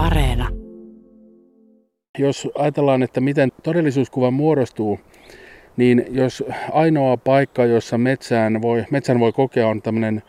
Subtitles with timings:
[0.00, 0.48] Areena.
[2.18, 5.00] Jos ajatellaan, että miten todellisuuskuva muodostuu,
[5.76, 10.22] niin jos ainoa paikka, jossa metsään voi, metsän voi kokea on tämmöinen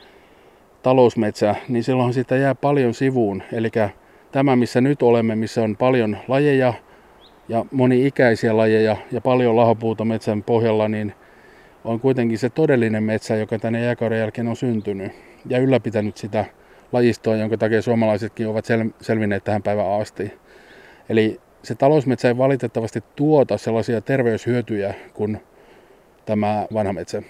[0.84, 3.44] talousmetsä, niin silloin sitä jää paljon sivuun.
[3.54, 3.70] Eli
[4.32, 6.74] tämä, missä nyt olemme, missä on paljon lajeja
[7.50, 11.14] ja moni-ikäisiä lajeja ja paljon lahopuuta metsän pohjalla, niin
[11.84, 15.12] on kuitenkin se todellinen metsä, joka tänne jääkauden jälkeen on syntynyt
[15.50, 16.46] ja ylläpitänyt sitä
[16.92, 20.34] lajistoa, jonka takia suomalaisetkin ovat sel- selvinneet tähän päivään asti.
[21.10, 25.38] Eli se talousmetsä ei valitettavasti tuota sellaisia terveyshyötyjä kuin
[26.26, 27.22] tämä vanha metsä.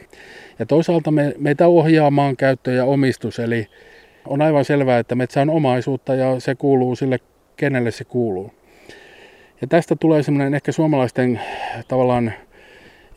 [0.59, 3.67] Ja toisaalta me, meitä ohjaa maankäyttö ja omistus, eli
[4.27, 7.20] on aivan selvää, että metsä on omaisuutta ja se kuuluu sille,
[7.58, 8.52] kenelle se kuuluu.
[9.62, 11.41] Ja tästä tulee semmoinen ehkä suomalaisten
[11.88, 12.34] tavallaan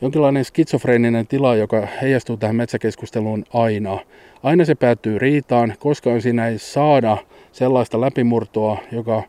[0.01, 3.99] jonkinlainen skitsofreeninen tila, joka heijastuu tähän metsäkeskusteluun aina.
[4.43, 7.17] Aina se päättyy riitaan, koska siinä ei saada
[7.51, 9.23] sellaista läpimurtoa, joka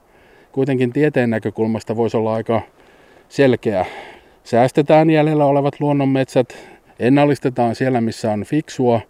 [0.52, 2.62] kuitenkin tieteen näkökulmasta voisi olla aika
[3.28, 3.86] selkeä.
[4.44, 6.56] Säästetään jäljellä olevat luonnonmetsät,
[6.98, 9.00] ennallistetaan siellä, missä on fiksua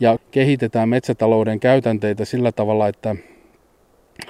[0.00, 3.16] ja kehitetään metsätalouden käytänteitä sillä tavalla, että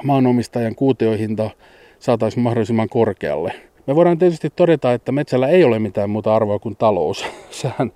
[0.05, 1.51] maanomistajan kuutiohinta
[1.99, 3.72] saataisiin mahdollisimman korkealle.
[3.87, 7.25] Me voidaan tietysti todeta, että metsällä ei ole mitään muuta arvoa kuin talous.
[7.51, 7.93] Sehän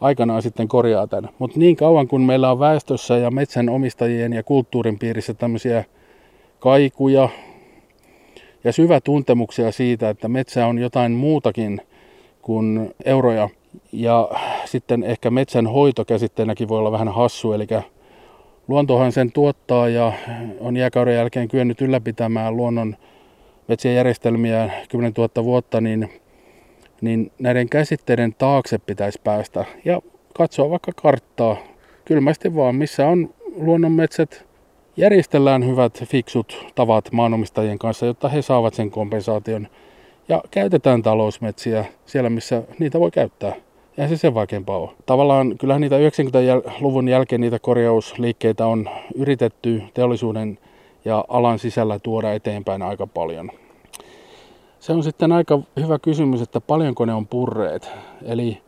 [0.00, 1.30] aikanaan sitten korjaa tämän.
[1.38, 5.84] Mutta niin kauan kuin meillä on väestössä ja metsän omistajien ja kulttuurin piirissä tämmöisiä
[6.58, 7.28] kaikuja
[8.64, 11.80] ja syvä tuntemuksia siitä, että metsä on jotain muutakin
[12.42, 13.48] kuin euroja.
[13.92, 14.30] Ja
[14.64, 17.66] sitten ehkä metsän hoito käsitteenäkin voi olla vähän hassu, eli
[18.68, 20.12] luontohan sen tuottaa ja
[20.60, 22.96] on jääkauden jälkeen kyennyt ylläpitämään luonnon
[23.68, 26.08] metsien järjestelmiä 10 000 vuotta, niin,
[27.00, 30.00] niin näiden käsitteiden taakse pitäisi päästä ja
[30.34, 31.56] katsoa vaikka karttaa
[32.04, 34.46] kylmästi vaan, missä on luonnonmetsät.
[34.96, 39.68] Järjestellään hyvät, fiksut tavat maanomistajien kanssa, jotta he saavat sen kompensaation.
[40.28, 43.52] Ja käytetään talousmetsiä siellä, missä niitä voi käyttää.
[43.96, 44.90] Ja se sen vaikeampaa ole.
[45.06, 50.58] Tavallaan kyllähän niitä 90-luvun jälkeen niitä korjausliikkeitä on yritetty teollisuuden
[51.04, 53.50] ja alan sisällä tuoda eteenpäin aika paljon.
[54.82, 57.90] Se on sitten aika hyvä kysymys, että paljonko ne on purreet.
[58.24, 58.58] Eli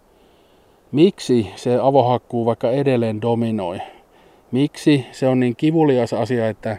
[0.93, 3.79] miksi se avohakkuu vaikka edelleen dominoi?
[4.53, 6.79] Miksi se on niin kivulias asia, että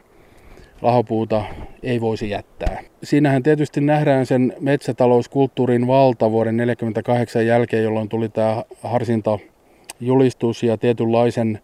[0.81, 1.43] lahopuuta
[1.83, 2.83] ei voisi jättää.
[3.03, 11.59] Siinähän tietysti nähdään sen metsätalouskulttuurin valta vuoden 1948 jälkeen, jolloin tuli tämä harsintajulistus ja tietynlaisen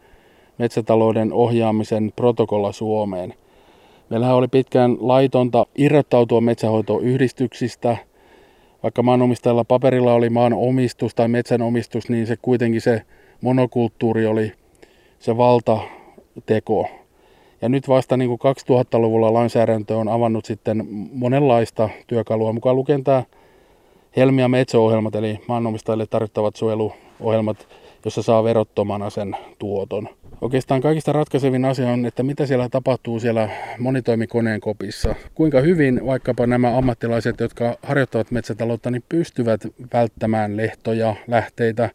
[0.57, 3.33] metsätalouden ohjaamisen protokolla Suomeen.
[4.11, 7.97] Meillähän oli pitkään laitonta irrottautua metsähoitoyhdistyksistä.
[8.83, 13.01] Vaikka maanomistajalla paperilla oli maan omistus tai metsän omistus, niin se kuitenkin se
[13.41, 14.51] monokulttuuri oli
[15.19, 16.89] se valtateko.
[17.61, 23.23] Ja nyt vasta niin kuin 2000-luvulla lainsäädäntö on avannut sitten monenlaista työkalua, mukaan lukien tämä
[24.17, 27.67] Helmi- ja Metso-ohjelmat, eli maanomistajille tarjottavat suojeluohjelmat,
[28.05, 30.09] jossa saa verottomana sen tuoton.
[30.41, 35.15] Oikeastaan kaikista ratkaisevin asia on, että mitä siellä tapahtuu siellä monitoimikoneen kopissa.
[35.35, 39.61] Kuinka hyvin vaikkapa nämä ammattilaiset, jotka harjoittavat metsätaloutta, niin pystyvät
[39.93, 41.89] välttämään lehtoja, lähteitä,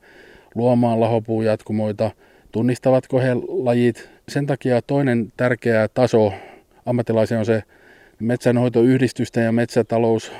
[0.55, 2.11] luomaan lahopuujatkumoita,
[2.53, 4.09] tunnistavatko he lajit.
[4.29, 6.33] Sen takia toinen tärkeä taso
[6.87, 7.63] ammattilaisen on se
[8.21, 10.33] metsänhoitoyhdistysten ja metsätalous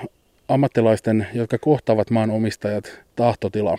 [0.49, 3.79] ammattilaisten, jotka kohtaavat maanomistajat, tahtotila.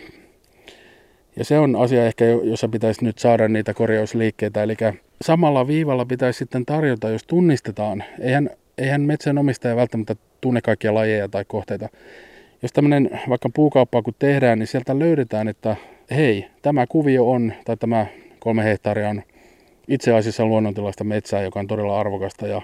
[1.38, 4.62] Ja se on asia ehkä, jossa pitäisi nyt saada niitä korjausliikkeitä.
[4.62, 4.76] Eli
[5.22, 8.04] samalla viivalla pitäisi sitten tarjota, jos tunnistetaan.
[8.20, 11.88] Eihän, eihän metsänomistaja välttämättä tunne kaikkia lajeja tai kohteita.
[12.62, 15.76] Jos tämmöinen vaikka puukauppaa kun tehdään, niin sieltä löydetään, että
[16.10, 18.06] hei, tämä kuvio on, tai tämä
[18.38, 19.22] kolme hehtaaria on
[19.88, 22.62] itse asiassa luonnontilaista metsää, joka on todella arvokasta ja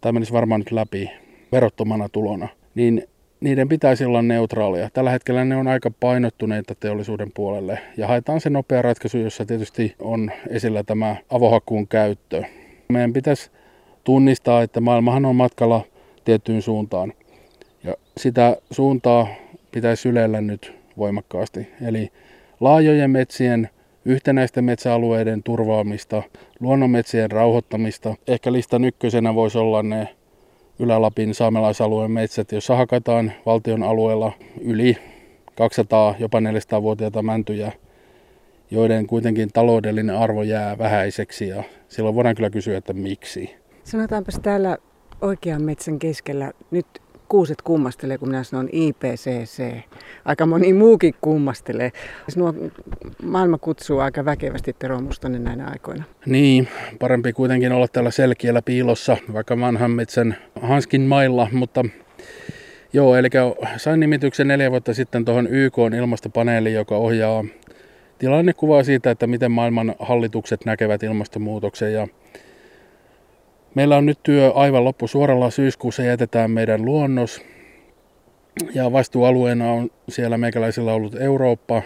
[0.00, 1.10] tämä menisi varmaan nyt läpi
[1.52, 2.48] verottomana tulona.
[2.74, 3.08] Niin
[3.40, 4.90] niiden pitäisi olla neutraalia.
[4.92, 9.94] Tällä hetkellä ne on aika painottuneita teollisuuden puolelle ja haetaan se nopea ratkaisu, jossa tietysti
[9.98, 12.44] on esillä tämä avohakkuun käyttö.
[12.88, 13.50] Meidän pitäisi
[14.04, 15.84] tunnistaa, että maailmahan on matkalla
[16.24, 17.12] tiettyyn suuntaan
[17.84, 19.28] ja sitä suuntaa
[19.72, 21.68] pitäisi ylellä nyt voimakkaasti.
[21.86, 22.10] Eli
[22.60, 23.70] laajojen metsien,
[24.04, 26.22] yhtenäisten metsäalueiden turvaamista,
[26.60, 28.14] luonnonmetsien rauhoittamista.
[28.26, 30.08] Ehkä listan ykkösenä voisi olla ne
[30.78, 34.96] Ylä-Lapin saamelaisalueen metsät, jossa hakataan valtion alueella yli
[35.54, 37.72] 200, jopa 400-vuotiaita mäntyjä,
[38.70, 43.54] joiden kuitenkin taloudellinen arvo jää vähäiseksi ja silloin voidaan kyllä kysyä, että miksi.
[43.84, 44.78] Sanotaanpas täällä
[45.20, 46.86] oikean metsän keskellä nyt
[47.28, 49.74] kuuset kummastelee, kun minä sanon IPCC.
[50.24, 51.92] Aika moni muukin kummastelee.
[52.36, 52.54] Nuo
[53.22, 56.04] maailma kutsuu aika väkevästi Tero Mustonen näinä aikoina.
[56.26, 56.68] Niin,
[56.98, 61.84] parempi kuitenkin olla täällä selkiällä piilossa, vaikka vanhan metsän hanskin mailla, mutta
[62.92, 63.28] Joo, eli
[63.76, 67.44] sain nimityksen neljä vuotta sitten tuohon YK ilmastopaneeliin, joka ohjaa
[68.18, 71.92] tilannekuvaa siitä, että miten maailman hallitukset näkevät ilmastonmuutoksen.
[71.92, 72.08] Ja
[73.76, 77.42] meillä on nyt työ aivan loppu suoralla syyskuussa jätetään meidän luonnos.
[78.74, 81.82] Ja vastuualueena on siellä meikäläisillä ollut Eurooppa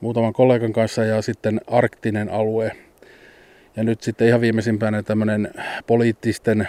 [0.00, 2.72] muutaman kollegan kanssa ja sitten arktinen alue.
[3.76, 5.50] Ja nyt sitten ihan viimeisimpänä tämmöinen
[5.86, 6.68] poliittisten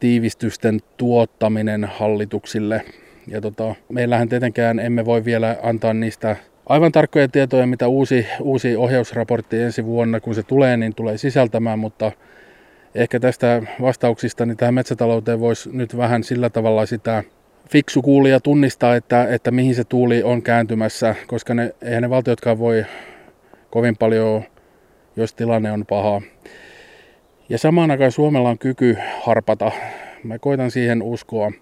[0.00, 2.82] tiivistysten tuottaminen hallituksille.
[3.26, 6.36] Ja tota, meillähän tietenkään emme voi vielä antaa niistä
[6.66, 11.78] aivan tarkkoja tietoja, mitä uusi, uusi ohjausraportti ensi vuonna, kun se tulee, niin tulee sisältämään,
[11.78, 12.12] mutta
[12.94, 17.24] ehkä tästä vastauksista niin tähän metsätalouteen voisi nyt vähän sillä tavalla sitä
[17.70, 22.58] fiksu kuulija tunnistaa, että, että mihin se tuuli on kääntymässä, koska ne, eihän ne valtiotkaan
[22.58, 22.84] voi
[23.70, 24.42] kovin paljon,
[25.16, 26.22] jos tilanne on paha.
[27.48, 29.72] Ja samaan aikaan Suomella on kyky harpata.
[30.24, 31.52] Mä koitan siihen uskoa.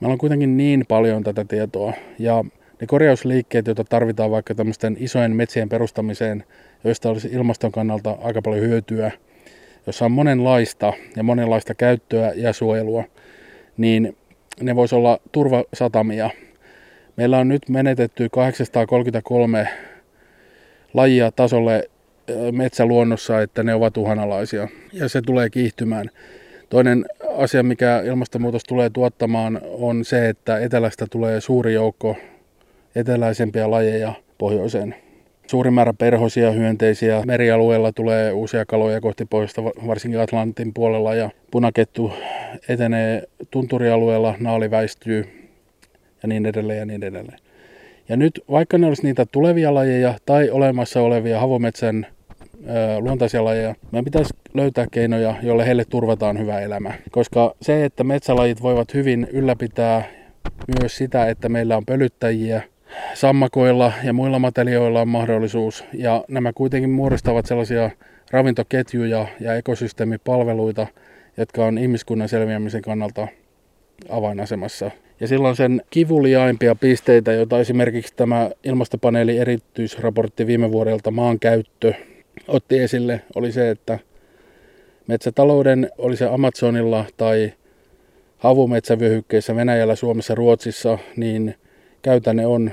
[0.00, 1.92] Meillä on kuitenkin niin paljon tätä tietoa.
[2.18, 2.44] Ja
[2.80, 6.44] ne korjausliikkeet, joita tarvitaan vaikka tämmöisten isojen metsien perustamiseen,
[6.84, 9.10] joista olisi ilmaston kannalta aika paljon hyötyä,
[9.86, 13.04] jossa on monenlaista ja monenlaista käyttöä ja suojelua,
[13.76, 14.16] niin
[14.60, 16.30] ne voisi olla turvasatamia.
[17.16, 19.68] Meillä on nyt menetetty 833
[20.94, 21.90] lajia tasolle
[22.52, 26.10] metsäluonnossa, että ne ovat uhanalaisia ja se tulee kiihtymään.
[26.68, 27.04] Toinen
[27.36, 32.16] asia, mikä ilmastonmuutos tulee tuottamaan, on se, että etelästä tulee suuri joukko
[32.94, 34.94] eteläisempiä lajeja pohjoiseen.
[35.50, 37.22] Suuri määrä perhosia, hyönteisiä.
[37.26, 41.14] Merialueella tulee uusia kaloja kohti pohjoista, varsinkin Atlantin puolella.
[41.14, 42.12] Ja punakettu
[42.68, 45.48] etenee tunturialueella, naali väistyy
[46.22, 47.38] ja niin edelleen ja niin edelleen.
[48.08, 52.06] Ja nyt vaikka ne olisi niitä tulevia lajeja tai olemassa olevia havometsän
[52.98, 56.92] luontaisia lajeja, meidän pitäisi löytää keinoja, joille heille turvataan hyvä elämä.
[57.10, 60.04] Koska se, että metsälajit voivat hyvin ylläpitää
[60.80, 62.62] myös sitä, että meillä on pölyttäjiä,
[63.14, 65.84] sammakoilla ja muilla materiaalilla on mahdollisuus.
[65.94, 67.90] Ja nämä kuitenkin muodostavat sellaisia
[68.30, 70.86] ravintoketjuja ja ekosysteemipalveluita,
[71.36, 73.28] jotka on ihmiskunnan selviämisen kannalta
[74.08, 74.90] avainasemassa.
[75.20, 81.92] Ja silloin sen kivuliaimpia pisteitä, joita esimerkiksi tämä ilmastopaneeli erityisraportti viime vuodelta maankäyttö
[82.48, 83.98] otti esille, oli se, että
[85.06, 87.52] metsätalouden, oli se Amazonilla tai
[88.38, 91.54] havumetsävyöhykkeissä Venäjällä, Suomessa, Ruotsissa, niin
[92.02, 92.70] käytänne on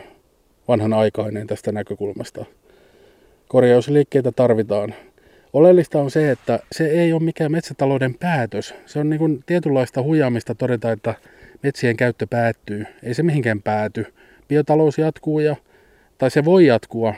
[0.68, 2.46] vanhanaikainen tästä näkökulmasta.
[3.48, 4.94] Korjausliikkeitä tarvitaan.
[5.54, 8.76] Oleellista on se, että se ei ole mikään metsätalouden päätös.
[8.86, 11.14] Se on niin kuin tietynlaista huijaamista todeta, että
[11.64, 12.86] metsien käyttö päättyy.
[13.04, 14.14] Ei se mihinkään pääty.
[14.48, 15.56] Biotalous jatkuu ja,
[16.18, 17.14] tai se voi jatkua,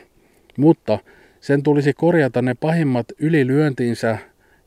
[0.58, 1.00] mutta
[1.40, 4.18] sen tulisi korjata ne pahimmat ylilyöntiinsä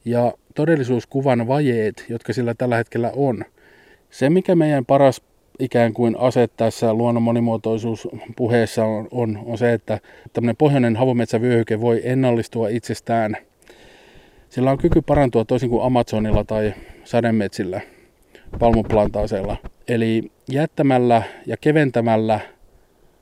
[0.04, 3.44] ja todellisuuskuvan vajeet, jotka sillä tällä hetkellä on.
[4.10, 5.22] Se, mikä meidän paras
[5.58, 9.98] ikään kuin ase tässä luonnon monimuotoisuuspuheessa on, on, on se, että
[10.32, 13.36] tämmöinen pohjoinen havometsävyöhyke voi ennallistua itsestään.
[14.50, 17.80] Sillä on kyky parantua toisin kuin Amazonilla tai sademetsillä,
[18.58, 19.56] palmuplantaaseilla.
[19.88, 22.40] Eli jättämällä ja keventämällä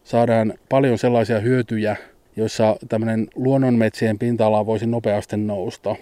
[0.04, 1.96] saadaan paljon sellaisia hyötyjä,
[2.36, 5.96] joissa tämmöinen luonnonmetsien pinta-ala voisi nopeasti nousta.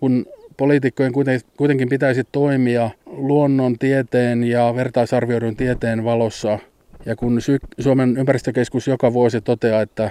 [0.00, 0.26] Kun
[0.56, 1.12] poliitikkojen
[1.56, 6.58] kuitenkin pitäisi toimia luonnontieteen ja vertaisarvioidun tieteen valossa,
[7.06, 7.38] ja kun
[7.80, 10.10] Suomen ympäristökeskus joka vuosi toteaa, että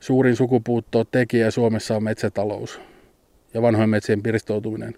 [0.00, 2.80] suurin sukupuutto tekijä Suomessa on metsätalous
[3.54, 4.94] ja vanhojen metsien pirstoutuminen,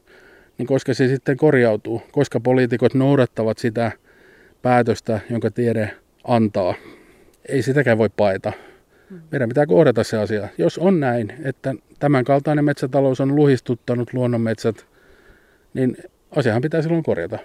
[0.59, 3.93] niin koska se sitten korjautuu, koska poliitikot noudattavat sitä
[4.63, 5.91] päätöstä, jonka tiede
[6.25, 6.75] antaa.
[7.49, 8.53] Ei sitäkään voi paeta.
[9.31, 10.49] Meidän pitää kohdata se asia.
[10.59, 14.87] Jos on näin, että tämän kaltainen metsätalous on luhistuttanut luonnonmetsät,
[15.75, 15.97] niin
[16.37, 17.39] asiahan pitää silloin korjata.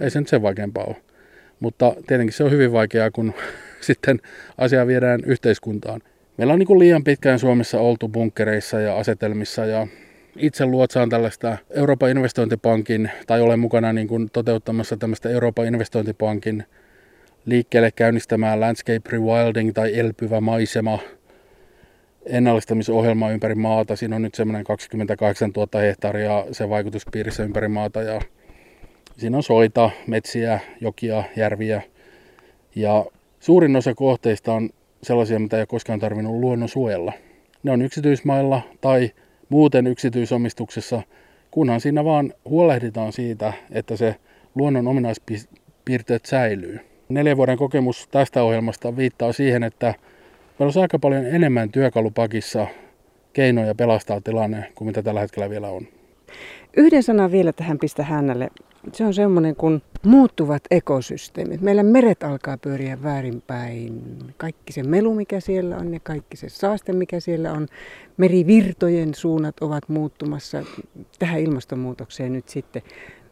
[0.00, 0.96] Ei se nyt sen vaikeampaa ole.
[1.60, 3.34] Mutta tietenkin se on hyvin vaikeaa, kun
[3.80, 4.20] sitten
[4.58, 6.00] asia viedään yhteiskuntaan.
[6.36, 9.86] Meillä on niin liian pitkään Suomessa oltu bunkkereissa ja asetelmissa ja
[10.36, 16.64] itse luotsaan tällaista Euroopan investointipankin tai olen mukana niin kuin toteuttamassa tämmöistä Euroopan investointipankin
[17.46, 20.98] liikkeelle käynnistämään landscape rewilding tai elpyvä maisema
[22.26, 23.96] ennallistamisohjelma ympäri maata.
[23.96, 28.20] Siinä on nyt semmoinen 28 000 hehtaaria se vaikutuspiirissä ympäri maata ja
[29.16, 31.82] siinä on soita, metsiä, jokia, järviä
[32.74, 33.04] ja
[33.40, 34.70] suurin osa kohteista on
[35.02, 37.12] sellaisia, mitä ei ole koskaan tarvinnut luonnon suojella.
[37.62, 39.10] Ne on yksityismailla tai
[39.48, 41.02] muuten yksityisomistuksessa,
[41.50, 44.16] kunhan siinä vaan huolehditaan siitä, että se
[44.54, 46.80] luonnon ominaispiirteet säilyy.
[47.08, 49.94] Neljän vuoden kokemus tästä ohjelmasta viittaa siihen, että
[50.58, 52.66] meillä on aika paljon enemmän työkalupakissa
[53.32, 55.88] keinoja pelastaa tilanne kuin mitä tällä hetkellä vielä on.
[56.76, 58.50] Yhden sanan vielä tähän pistä hännälle.
[58.92, 61.60] Se on semmoinen kuin muuttuvat ekosysteemit.
[61.60, 64.18] Meillä meret alkaa pyöriä väärinpäin.
[64.36, 67.68] Kaikki se melu, mikä siellä on ja kaikki se saaste, mikä siellä on.
[68.16, 70.62] Merivirtojen suunnat ovat muuttumassa
[71.18, 72.82] tähän ilmastonmuutokseen nyt sitten.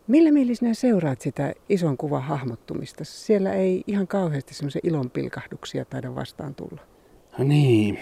[0.07, 3.05] Millä mielin sinä seuraat sitä ison kuvan hahmottumista?
[3.05, 6.94] Siellä ei ihan kauheasti semmoisia ilonpilkahduksia taida vastaan tulla.
[7.39, 7.99] No niin.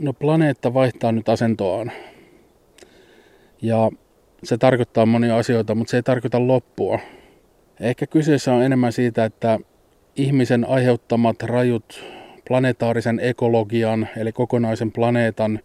[0.00, 1.92] No planeetta vaihtaa nyt asentoaan.
[3.62, 3.90] Ja
[4.44, 6.98] se tarkoittaa monia asioita, mutta se ei tarkoita loppua.
[7.80, 9.58] Ehkä kyseessä on enemmän siitä, että
[10.16, 12.04] ihmisen aiheuttamat rajut
[12.48, 15.60] planetaarisen ekologian, eli kokonaisen planeetan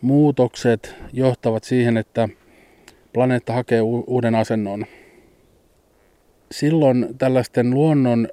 [0.00, 2.28] muutokset johtavat siihen, että
[3.12, 4.86] planeetta hakee uuden asennon.
[6.52, 8.28] Silloin tällaisten luonnon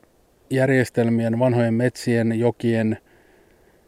[0.49, 2.97] järjestelmien, vanhojen metsien, jokien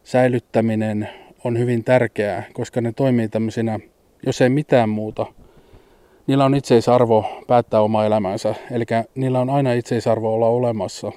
[0.10, 1.10] säilyttäminen
[1.44, 3.80] on hyvin tärkeää, koska ne toimii tämmöisinä,
[4.25, 5.25] jos ei mitään muuta,
[6.28, 8.84] niillä on itseisarvo päättää oma elämänsä, eli
[9.16, 11.12] niillä on aina itseisarvo olla olemassa.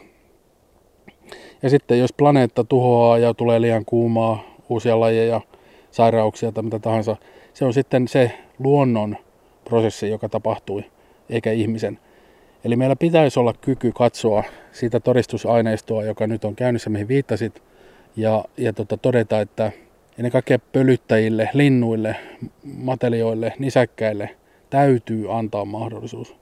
[1.63, 5.41] Ja sitten jos planeetta tuhoaa ja tulee liian kuumaa, uusia lajeja,
[5.91, 7.17] sairauksia tai mitä tahansa,
[7.55, 9.17] se on sitten se luonnon
[9.65, 10.85] prosessi, joka tapahtui,
[11.31, 11.99] eikä ihmisen.
[12.65, 17.63] Eli meillä pitäisi olla kyky katsoa siitä todistusaineistoa, joka nyt on käynnissä, mihin viittasit,
[18.17, 19.73] ja, ja tota, todeta, että
[20.19, 22.17] ennen kaikkea pölyttäjille, linnuille,
[22.65, 24.31] matelioille, nisäkkäille
[24.71, 26.37] täytyy antaa mahdollisuus.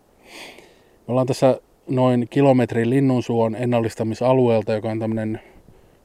[1.07, 5.41] Me ollaan tässä noin kilometrin linnunsuon ennallistamisalueelta, joka on tämmöinen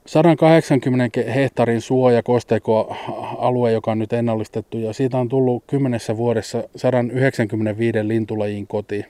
[0.06, 8.08] 180 hehtaarin suoja kosteikoalue, joka on nyt ennallistettu ja siitä on tullut kymmenessä vuodessa 195
[8.08, 9.06] lintulajin koti.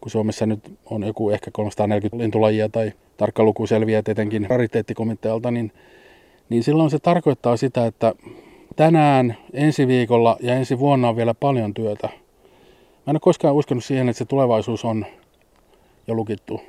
[0.00, 5.72] Kun Suomessa nyt on joku ehkä 340 lintulajia tai tarkka luku selviää tietenkin rariteettikomitealta, niin,
[6.48, 8.14] niin silloin se tarkoittaa sitä, että
[8.76, 12.08] tänään, ensi viikolla ja ensi vuonna on vielä paljon työtä.
[12.08, 15.06] Mä en ole koskaan uskonut siihen, että se tulevaisuus on
[16.06, 16.60] jo lukittu.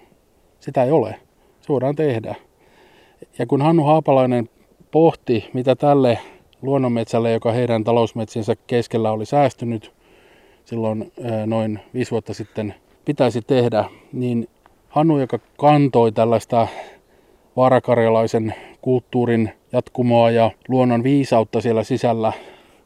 [0.59, 1.15] Sitä ei ole.
[1.61, 2.35] Se voidaan tehdä.
[3.39, 4.49] Ja kun Hannu Haapalainen
[4.91, 6.19] pohti, mitä tälle
[6.61, 9.91] luonnonmetsälle, joka heidän talousmetsiensä keskellä oli säästynyt
[10.65, 11.11] silloin
[11.45, 14.47] noin viisi vuotta sitten, pitäisi tehdä, niin
[14.89, 16.67] Hannu, joka kantoi tällaista
[17.55, 22.33] vaarakarjalaisen kulttuurin jatkumoa ja luonnon viisautta siellä sisällä,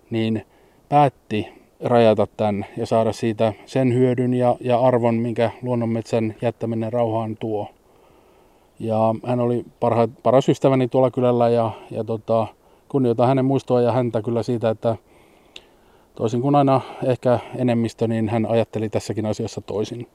[0.09, 0.45] niin
[0.89, 1.47] päätti
[1.83, 7.67] rajata tämän ja saada siitä sen hyödyn ja, ja arvon, minkä luonnonmetsän jättäminen rauhaan tuo.
[8.79, 12.47] Ja hän oli parha, paras ystäväni tuolla kylällä ja, ja tota,
[12.89, 14.95] kunnioitan hänen muistoa ja häntä kyllä siitä, että
[16.15, 20.07] toisin kuin aina ehkä enemmistö, niin hän ajatteli tässäkin asiassa toisin.